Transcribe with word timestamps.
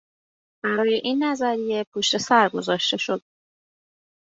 برای 0.63 0.93
این 1.03 1.23
نظریه 1.23 1.85
پشت 1.93 2.17
سر 2.17 2.49
گذاشته 2.49 2.97
شد 2.97 3.21